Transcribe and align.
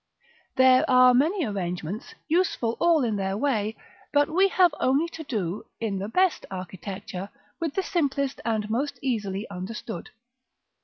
There 0.55 0.83
are 0.89 1.13
many 1.13 1.45
arrangements, 1.45 2.15
useful 2.27 2.75
all 2.79 3.03
in 3.03 3.17
their 3.17 3.37
way, 3.37 3.77
but 4.11 4.29
we 4.31 4.47
have 4.47 4.73
only 4.79 5.07
to 5.09 5.23
do, 5.23 5.65
in 5.79 5.99
the 5.99 6.09
best 6.09 6.43
architecture, 6.49 7.29
with 7.59 7.75
the 7.75 7.83
simplest 7.83 8.41
and 8.43 8.67
most 8.67 8.97
easily 9.03 9.47
understood. 9.51 10.09